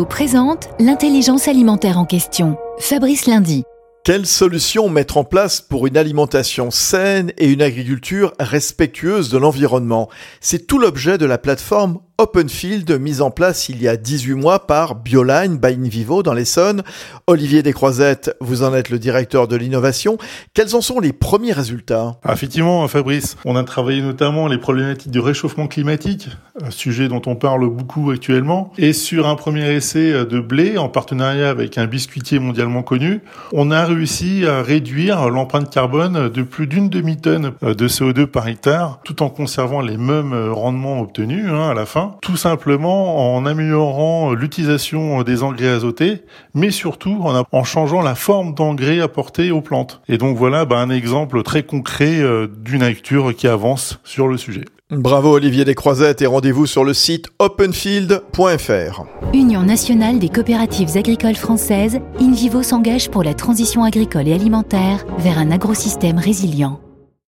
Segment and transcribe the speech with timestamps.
[0.00, 2.56] Présente l'intelligence alimentaire en question.
[2.78, 3.62] Fabrice Lundi.
[4.04, 10.08] Quelles solutions mettre en place pour une alimentation saine et une agriculture respectueuse de l'environnement?
[10.40, 14.68] C'est tout l'objet de la plateforme Openfield mise en place il y a 18 mois
[14.68, 16.84] par Bioline by Invivo dans l'Essonne.
[17.26, 20.18] Olivier Descroisettes, vous en êtes le directeur de l'innovation.
[20.54, 22.20] Quels en sont les premiers résultats?
[22.22, 26.28] Ah, Effectivement, Fabrice, on a travaillé notamment les problématiques du réchauffement climatique,
[26.62, 30.88] un sujet dont on parle beaucoup actuellement, et sur un premier essai de blé en
[30.88, 33.20] partenariat avec un biscuitier mondialement connu,
[33.52, 39.00] on a réussi à réduire l'empreinte carbone de plus d'une demi-tonne de CO2 par hectare,
[39.02, 44.32] tout en conservant les mêmes rendements obtenus hein, à la fin tout simplement en améliorant
[44.32, 46.22] l'utilisation des engrais azotés,
[46.54, 50.00] mais surtout en, changeant la forme d'engrais apportés aux plantes.
[50.08, 54.36] Et donc voilà bah, un exemple très concret euh, d'une agriculture qui avance sur le
[54.36, 54.64] sujet.
[54.90, 59.04] Bravo Olivier Descroisettes et rendez-vous sur le site openfield.fr.
[59.32, 65.38] Union nationale des coopératives agricoles françaises, InVivo s'engage pour la transition agricole et alimentaire vers
[65.38, 66.78] un agrosystème résilient.